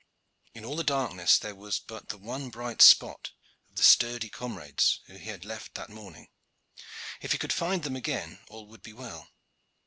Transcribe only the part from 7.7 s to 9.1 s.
them again all would be